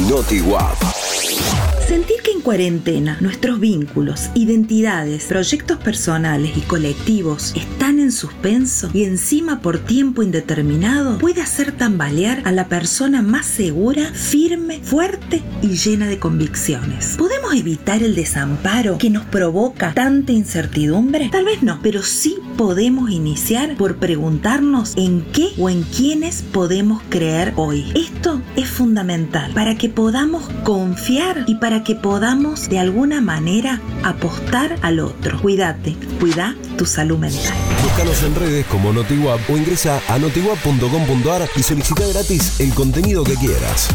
NotiWap. 0.00 0.76
Sentir 1.86 2.16
que 2.22 2.32
en 2.32 2.40
cuarentena 2.40 3.16
nuestros 3.20 3.60
vínculos, 3.60 4.30
identidades, 4.34 5.24
proyectos 5.24 5.78
personales 5.78 6.56
y 6.56 6.60
colectivos 6.62 7.54
están 7.54 8.00
en 8.00 8.10
suspenso 8.10 8.90
y 8.92 9.04
encima 9.04 9.60
por 9.60 9.78
tiempo 9.78 10.22
indeterminado 10.22 11.18
puede 11.18 11.42
hacer 11.42 11.72
tambalear 11.72 12.42
a 12.44 12.52
la 12.52 12.68
persona 12.68 13.22
más 13.22 13.46
segura, 13.46 14.12
firme, 14.12 14.80
fuerte 14.82 15.42
y 15.62 15.76
llena 15.76 16.08
de 16.08 16.18
convicciones. 16.18 17.16
¿Podemos 17.16 17.54
evitar 17.54 18.02
el 18.02 18.14
desamparo 18.14 18.98
que 18.98 19.10
nos 19.10 19.24
provoca 19.26 19.94
tanta 19.94 20.32
incertidumbre? 20.32 21.28
Tal 21.30 21.44
vez 21.44 21.62
no, 21.62 21.80
pero 21.82 22.02
sí 22.02 22.36
podemos 22.56 23.10
iniciar 23.10 23.76
por 23.76 23.96
preguntarnos 23.96 24.94
en 24.96 25.22
qué 25.32 25.50
o 25.58 25.68
en 25.68 25.82
quiénes 25.82 26.42
podemos 26.42 27.02
creer 27.08 27.52
hoy. 27.56 27.92
Esto 27.94 28.40
es 28.56 28.68
fundamental 28.68 29.52
para 29.54 29.76
que 29.76 29.88
podamos 29.88 30.48
confiar 30.64 31.44
y 31.46 31.56
para 31.56 31.84
que 31.84 31.94
podamos 31.94 32.68
de 32.68 32.78
alguna 32.78 33.20
manera 33.20 33.80
apostar 34.02 34.78
al 34.82 35.00
otro. 35.00 35.40
Cuídate, 35.40 35.96
cuida 36.20 36.56
tu 36.76 36.86
salud 36.86 37.18
mental. 37.18 37.54
Búscanos 37.82 38.22
en 38.22 38.34
redes 38.34 38.66
como 38.66 38.92
NotiWap 38.92 39.50
o 39.50 39.56
ingresa 39.56 40.00
a 40.08 40.18
notiwap.com.ar 40.18 41.48
y 41.56 41.62
solicita 41.62 42.06
gratis 42.08 42.60
el 42.60 42.72
contenido 42.74 43.24
que 43.24 43.34
quieras. 43.34 43.88